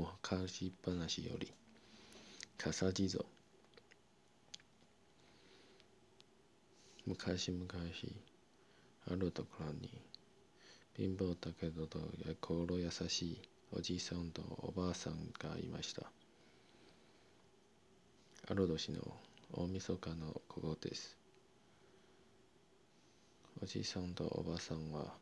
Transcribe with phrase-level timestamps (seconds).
[0.00, 1.52] 昔話より
[2.56, 3.24] 笠地蔵。
[7.06, 7.66] 昔々
[9.10, 9.90] あるところに
[10.96, 11.88] 貧乏だけど
[12.40, 13.42] 心優しい
[13.72, 16.10] おじいさんとおばあさんがいました。
[18.48, 19.00] ある年の
[19.52, 21.16] 大晦日のここです。
[23.62, 25.14] おじいさんとおばあさんは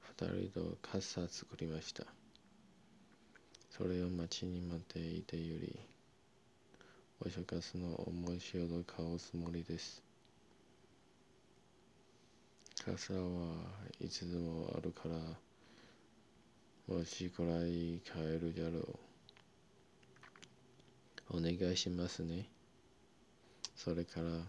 [0.00, 2.04] 二人と傘作りました。
[3.78, 5.78] それを待ちに待っていてより
[7.24, 10.02] お正月の面白を買うつもりです。
[12.84, 13.20] 傘は
[14.00, 15.14] いつでもあるから
[16.92, 18.98] もしくらい買えるじゃろう。
[21.30, 22.48] お願いしますね。
[23.76, 24.42] それから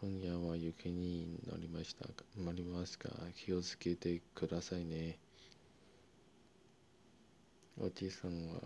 [0.00, 2.06] 今夜は雪になりました
[2.40, 3.08] なりますか。
[3.34, 5.18] 気をつけてくださいね。
[7.76, 8.60] おじさんは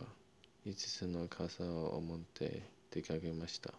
[0.67, 3.73] 5つの傘を持って出かけました。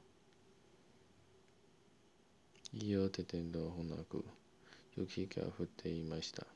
[2.73, 4.25] 家を出てどほなく
[4.97, 6.47] 雪が降っていました。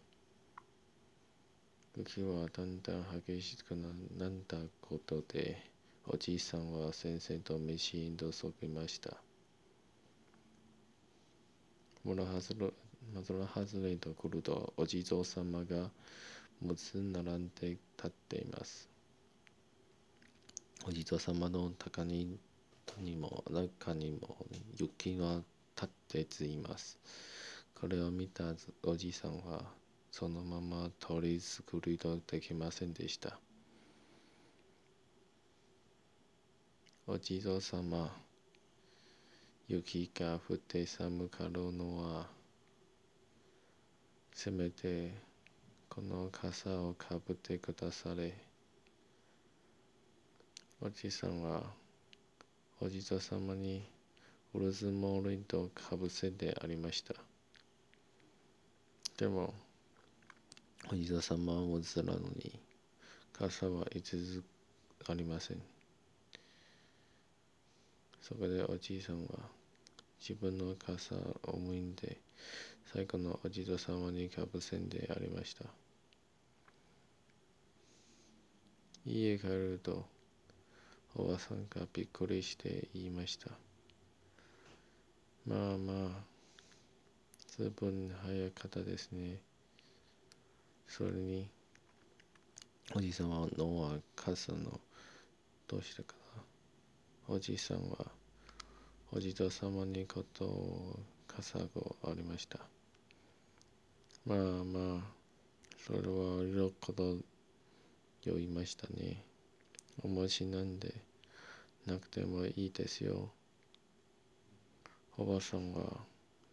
[1.96, 5.70] 雪はだんだん激しくなったことで
[6.08, 9.18] おじいさんは先生と飯にとそきました。
[12.04, 12.56] 村外
[13.88, 15.92] れと来るとお地蔵様が
[16.64, 18.90] 6つ並んで立っています。
[20.86, 22.40] お地蔵様の高に
[23.00, 24.38] にも中にも
[24.78, 25.42] 雪が
[25.76, 27.00] 立ってついます。
[27.74, 28.54] これを見た
[28.84, 29.64] おじさんは
[30.12, 33.40] そのまま通り作りとできませんでした。
[37.06, 38.16] お地蔵様、
[39.68, 42.28] 雪が降って寒かろうのは、
[44.34, 45.12] せめて
[45.96, 48.34] この傘をかぶってくだされ。
[50.82, 51.62] おじさんは
[52.82, 53.84] おじと様に
[54.56, 57.14] ウルズモーリンとかぶせてありました。
[59.20, 59.54] でも、
[60.92, 62.60] おじと様はもずらのに、
[63.32, 64.42] 傘はいつ
[65.08, 65.62] ありません。
[68.20, 69.30] そこでおじいさんは
[70.20, 72.18] 自分の傘を思いんで
[72.92, 75.83] 最後のおじと様にかぶせんでありました。
[79.06, 80.06] 家帰ると、
[81.16, 83.52] おばさんがびっくりして言いました。
[85.46, 86.34] まあまあ、
[87.58, 89.40] ずいぶん早かったですね。
[90.88, 91.50] それに、
[92.96, 94.80] おじさまのは傘の
[95.68, 96.16] どうしたか
[97.28, 97.36] な。
[97.36, 98.08] おじさんは、
[99.12, 101.66] おじと様にことを傘が
[102.06, 102.60] ありました。
[104.26, 105.02] まあまあ、
[105.78, 107.18] それはよこと、
[108.26, 109.24] 酔いましたね。
[110.02, 110.94] おもしなんで
[111.86, 113.32] なくてもいいですよ。
[115.18, 115.84] おばさんは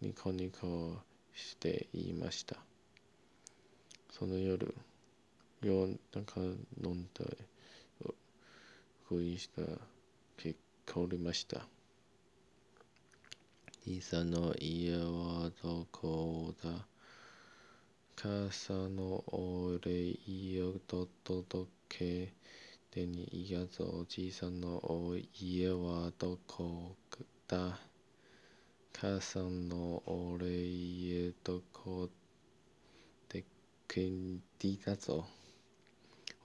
[0.01, 0.97] ニコニコ
[1.35, 2.57] して言いました。
[4.11, 4.75] その夜、
[5.63, 7.39] ようなんか飲んで、
[9.09, 9.63] ふいした
[10.37, 11.67] 結果おりました。
[13.87, 15.90] リサの家はどこ
[18.23, 20.75] 傘のお礼を
[21.25, 22.31] 届け
[22.91, 26.97] てにいやぞおじいさんのお家はどこ
[27.49, 27.79] だ。
[28.93, 32.11] 母さんのお礼どこ
[33.31, 33.43] で
[33.89, 35.25] くんでだぞ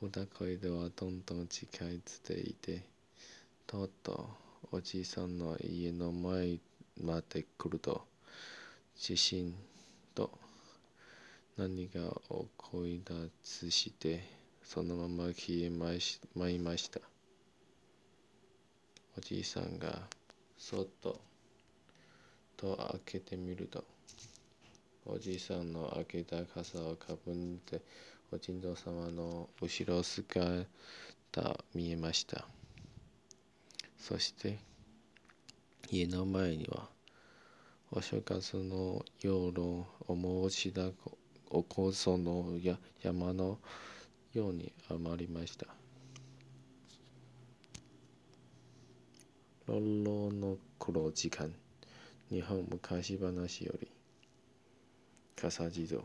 [0.02, 2.84] 歌声ではどんどん近づいていて。
[3.68, 4.30] とうと
[4.72, 6.58] うおじいさんの家の前
[7.04, 8.06] まで来ると
[8.96, 9.54] 地震
[10.14, 10.45] と
[11.58, 14.22] 何が起こりだつして
[14.62, 17.00] そのまま消えましまいました。
[19.18, 20.02] おじいさんが
[20.58, 21.22] そっと
[22.58, 23.86] と開けてみると
[25.06, 27.36] おじいさんの開けた傘をかぶっ
[27.66, 27.80] て
[28.34, 30.66] おじい様の後ろ姿
[31.74, 32.46] 見えました。
[33.98, 34.60] そして
[35.90, 36.90] 家の前には
[37.92, 39.86] お正月の夜を
[40.50, 40.92] 申し出
[41.50, 43.60] おこそのや山の
[44.34, 45.68] ように余りました。
[49.68, 49.82] ロロ
[50.32, 51.52] の黒時間
[52.30, 53.92] 日本昔話より
[55.36, 56.02] 笠地蔵